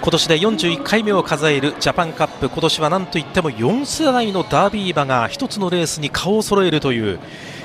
[0.00, 7.18] 今年で41回目を数えるジャパンカップ今年はなんといっても4世代のダービー馬が1つのレースに顔を揃えるという、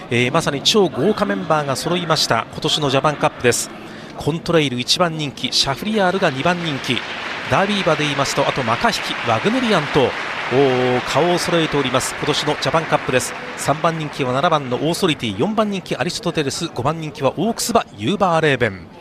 [0.10, 3.70] えー、まさに超豪華メンバーが揃いました今年のジャパンカップです。
[4.18, 6.98] コントレイル1番人気シャフリヤールが2番人気
[7.50, 10.10] ダービー馬で言いますとあとマカヒキワグネリアンと
[11.12, 12.14] 顔を揃えております。
[12.16, 13.34] 今年のジャパンカップです。
[13.58, 18.93] 3番人気は7番のオーソリティ4番人気アリストテレス5番人気はオークス馬ユーバーレーベン。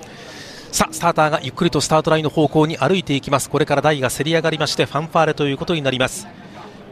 [0.73, 3.51] さあスターターがゆっくりとスタートラインの方向に歩いていきます。
[3.51, 6.27] これから台がせり上がりましてファンファーレということになります。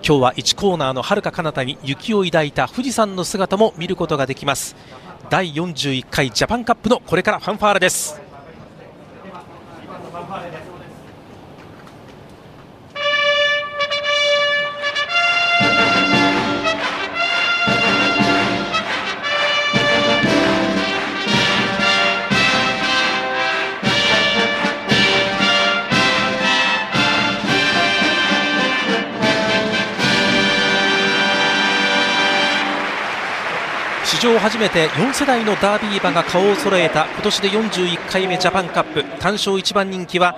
[0.07, 4.77] 今日は1コーナーのはるか彼方に雪を抱いた富士山の姿も見ることができます。
[5.31, 8.30] 第41回ジャパンカップのこれからファンファーレです。
[34.11, 39.05] 史上初めて4世代のダービー馬が顔を揃えた今年で41回目ジャパンカップ。
[39.21, 40.35] 単勝1番人気は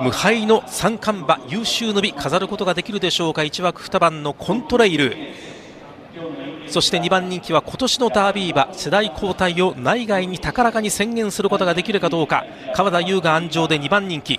[0.00, 3.42] 無敗の三冠馬優秀の美飾ることができるでしょうか。
[3.42, 5.16] 1枠2番のコントレイル。
[6.68, 12.44] そして2番人気は今年のダービー馬世代交代を内外に高らかに宣言することができるかどうか。
[12.76, 14.38] 川田優が安城で2番人気。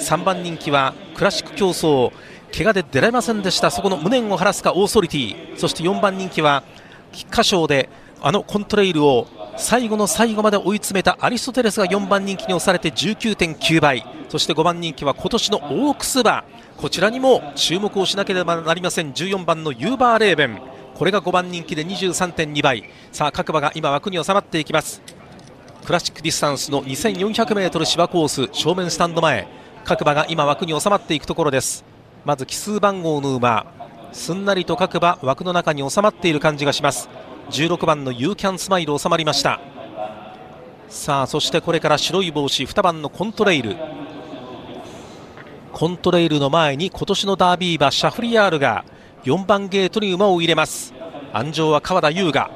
[0.00, 2.10] 3番人気はクラシック競争。
[2.56, 3.70] 怪我で出られませんでした。
[3.70, 6.62] そこの無念を晴らすかオーソリティそして4番人気は
[7.12, 7.90] 菊花賞で
[8.22, 14.06] あのコントレイルを最後の最後まで追い詰めたアリストテレスが4番人気に押されて19.9倍。
[14.28, 16.44] そして5番人気は今年のオークス馬
[16.76, 19.12] こちらにも注目をしなければなりません。
[19.12, 20.60] 14番のユーバーレーベン。
[20.94, 22.84] これが5番人気で23.2倍。
[23.10, 25.02] さあ各馬が今枠に収まっていきます。
[25.84, 29.48] クラシックディスタンスの 2400m 芝コース正面スタンド前。
[29.84, 31.84] 各馬が今枠に収まっていくところです。
[32.24, 33.66] まず奇数番号の馬。
[34.12, 37.08] すんなりと各馬枠の中に収まっている感じがします。
[37.50, 39.60] 16番のユーキャンスマイル収まりました。
[40.88, 43.76] さあそしてこれから白い帽子2番のコントレイル。
[45.72, 48.84] コントレイルの前に今年のダービー馬シャフリヤールが
[49.24, 50.92] 4番ゲートに馬を入れます。
[51.32, 52.50] 安城は川田優雅。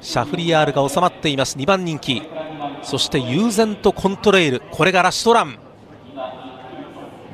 [0.00, 1.56] シャフリヤールが収まっています。
[1.56, 2.22] 2番人気。
[2.82, 4.62] そして悠然とコントレイル。
[4.70, 5.58] これがラストラン。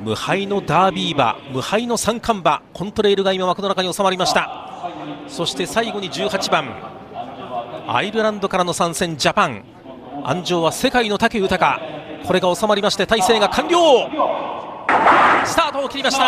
[0.03, 4.64] 無敗のダービー馬無敗の三冠馬コントレイルが今枠の中に収まりました。
[5.27, 6.73] そして最後に18番
[7.87, 9.63] アイルランドからの参戦ジャパン。
[10.23, 11.79] 安城は世界の武豊。
[12.25, 13.77] これが収まりまして体勢が完了。
[15.45, 16.23] スタートを切りました。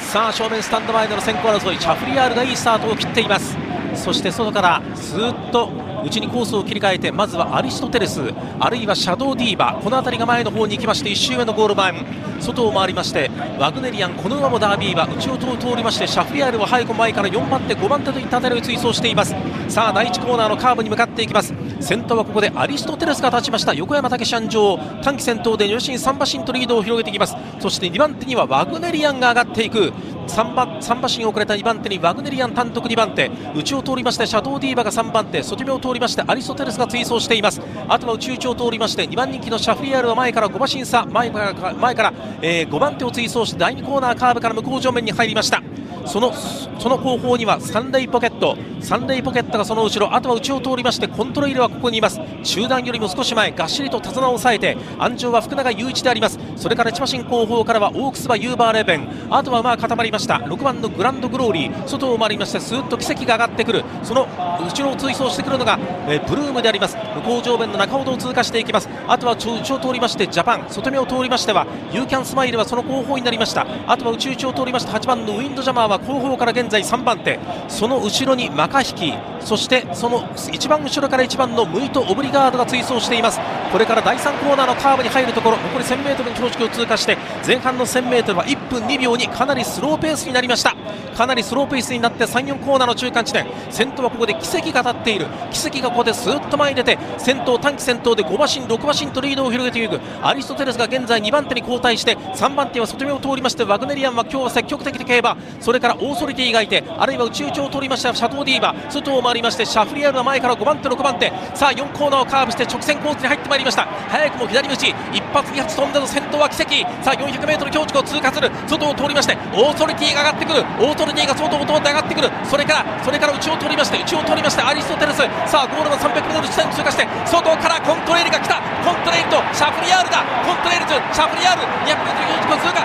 [0.00, 1.78] さあ正面スタンド前での先行争い。
[1.78, 3.56] チャフリヤールがいいスタートを切っています。
[3.94, 5.70] そして外からずっと
[6.04, 8.20] 内にコースを切り替えてまずはアリストテレス
[8.60, 11.94] あるいはシャドウディーバこの辺りが前の方に行きまして1周目のゴール前
[12.40, 19.34] 外を回りましてワグネリアンこの馬もダービー馬内を通りましてシャフリヤールは背後前から4番手5番手といった辺りを追走しています。
[19.68, 21.54] さあ第1コーナーのカーブに向かっていきます。
[21.80, 23.74] 先頭はここでアリストテレスが立ちました。
[23.74, 27.34] 横山武史安城短期先頭で女子3馬身とリードを広げていきます。
[27.60, 29.92] そして2番手にはワグネリアンが上がっていく。
[30.28, 37.60] 3馬身遅れた2番手にワグネリアン単独2番手内を通りましてシャドウディーバが3番手外目を通通りましてアリストテレスが追走しています。
[37.88, 42.12] あとは内内を通りまして2番人気のシャフリヤールは前から5馬身差前から前から、
[42.42, 45.62] えー、5番手を追走して第2コーナーカーブから向こう正面に入りました。
[46.06, 48.56] そのその後方にはサンデイポケット。
[48.80, 50.14] サンデイポケットがその後ろ。
[50.14, 52.20] あとは内を通りましてコントロイルはここにいます。
[52.44, 53.52] 中段よりも少し前。
[53.52, 56.38] がっしりと手綱を押さえて安城は福永雄一であります。
[56.56, 59.08] それから千葉新後方からはオークスバユーバーレーベン。
[59.30, 60.36] あとはまあ固まりました。
[60.36, 61.88] 6番のグランドグローリー。
[61.88, 63.84] 外を回りましてスーッと奇跡が上がってくる。
[64.02, 64.28] その
[64.60, 65.78] 後ろを追走してくるのが、
[66.08, 66.96] え、ブルームであります。
[67.16, 68.88] 向こう上面の中ほどを通過していきます。
[69.06, 70.66] あとは内を通りましてジャパン。
[70.68, 73.66] 外目を通りましてはユーキャンスマイルはその後方になりました。
[73.86, 77.38] あとは内内を通りまして8番のウィンドジャマーは後方から現在3番手。
[77.68, 79.14] その後ろにマカヒキ。
[79.40, 83.40] そしてその一番後ろから1番のムイト・オブリガードが追走しています。
[83.72, 85.56] これから第3コーナーのカーブに入るところ。
[85.56, 87.16] 残り 1000m の標識を通過して
[87.46, 90.74] 前半の 1000m は1分2秒にかなりスローペースになりました。
[91.16, 93.46] かなりスローペースになって3、4コーナーの中間地点。
[93.70, 95.26] 先頭はここで奇跡が立っている。
[95.50, 100.00] 奇跡がここでスーッと前に出て先頭短期先頭で5馬身6馬身とリードを広げていく。
[100.22, 105.36] アリストテレスが現在2番手に後退して3番手は外目を通りましてワグネリアンは今日は積極的で競馬。
[105.60, 113.86] それれからオーソリティがいてあるいは内々を通りましたシャトーディーバ外を回りましてシャフリヤールは前から5番手6番手さあ4コーナーをカーブして直線コースに入ってまいりました。
[114.10, 116.82] 早くも左口一発二発飛んでの先頭は奇跡。
[117.02, 118.50] さあ 400m 強軸を通過する。
[118.66, 120.60] 外を通りましてオーソリティが上がってくる。
[120.82, 122.30] オーソリティが外を通って上がってくる。
[122.44, 125.18] それからそれから内を通りまして内を通りましてアリストテレス。
[125.46, 128.58] さあゴールは 300m 地点通過して外からコントレイルが来た。
[128.82, 130.24] コントレイルとシャフリヤールだ。
[130.44, 131.66] コントレイルとシャフリヤール。
[131.86, 132.77] 200m 標準を通過。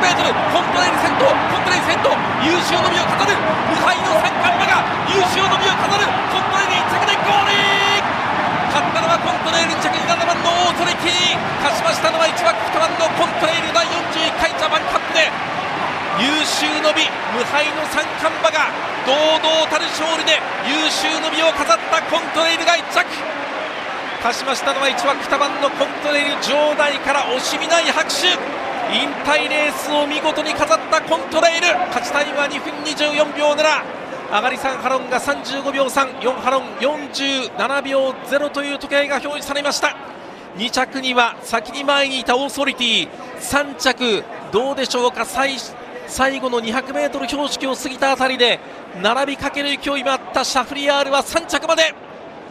[0.00, 1.28] 500m 本当に先頭
[1.70, 2.10] レイル先頭
[2.42, 3.36] 優勝の美を飾る
[3.70, 7.54] 無敗の三冠馬が優勝の美を飾るコントレイル1着でゴール
[8.74, 15.30] 勝ったのはコントレイル2着に7番の大トリキ勝ちましたのは1番2番のコントレイル第41回ジャパンカップで。
[16.20, 18.68] 優秀の美無敗の三冠馬が
[19.08, 20.36] 堂々たる勝利で
[20.68, 23.06] 優秀の美を飾ったコントレイルが1着。
[24.20, 28.36] 勝ちましたのは1枠2番のコントレイル場内から惜しみない拍手。
[28.92, 31.66] 引退レースを見事に飾ったコントレイル。
[31.88, 33.56] 勝ちタイムは2分24秒7
[34.32, 39.96] 上がり3ハロンが35秒34ハロン47秒0という時計が表示されました。
[40.56, 43.08] 2着には先に前にいたオーソリティ。
[43.40, 45.24] 3着どうでしょうか。
[45.24, 45.56] 最
[46.08, 48.58] 最後の 200m 標識を過ぎたあたりで
[49.00, 51.94] 並びかける勢いもあったシャフリヤールは3着まで。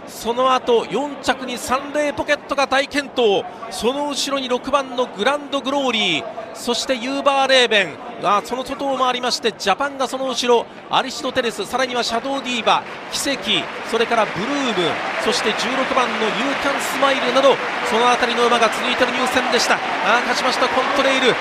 [0.09, 3.45] その後4着にサンレイポケットが大健闘。
[3.71, 6.23] その後ろに6番のグランドグローリー。
[6.53, 7.97] そしてユーバーレーベン。
[8.21, 11.65] あその外を回りましてジャパンがその後ろアリストテレス。
[11.65, 13.63] さらにはシャドウディーバ奇跡。
[13.89, 14.91] それからブルーム。
[15.23, 17.55] そして16番のユーキャンスマイルなど
[17.89, 19.75] その辺りの馬が続いている入選でした。
[19.75, 21.33] あ勝ちましたコントレイル。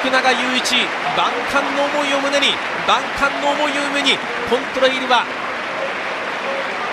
[0.00, 0.76] 福永雄一。
[1.16, 2.56] 万感の思いを胸に
[2.88, 4.16] 万感の思いを胸に
[4.48, 5.26] コントレイルは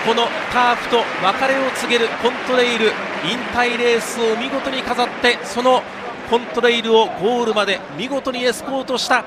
[0.06, 2.86] このターフと別れを告げるコントレイル
[3.26, 5.82] 引退レースを見事に飾ってその
[6.30, 9.26] コントレイルをゴールまで見事にエスコートした、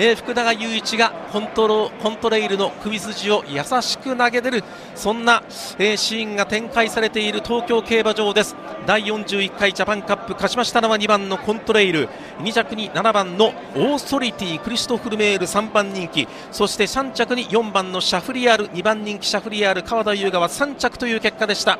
[0.00, 4.64] えー、福永雄一がコントロコントレイルの首筋を優しく投げ出る
[4.94, 5.42] そんな、
[5.76, 8.54] えー、シーンが展開されている東京競馬場です。
[8.86, 12.08] 第41回ジャパンカップ勝ちましたのは2番のコントレイル。
[12.38, 16.28] 2着に7番のオーソリティクリストフルメール3番人気。
[16.52, 21.76] そして3着に4番のシャフリヤール2番人気シャフリヤール川田優雅は3着という結果でした。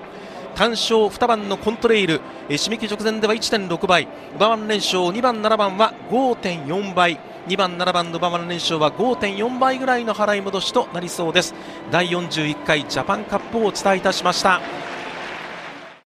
[0.56, 4.09] 単勝2番のコントレイル、え締め切り直前では1.6倍。
[4.35, 7.21] 馬番連勝2番7番は5.4倍。
[7.49, 11.55] 2番7番の馬場の連勝は5.4倍ぐらいの払い戻しとなりそうです。
[11.91, 14.61] 第41回ジャパンカップをお伝えいたしました。